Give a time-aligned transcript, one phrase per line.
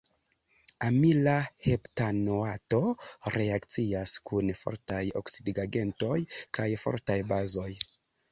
[0.85, 1.33] Amila
[1.65, 2.79] heptanoato
[3.35, 6.17] reakcias kun fortaj oksidigagentoj
[6.59, 7.71] kaj fortaj bazoj.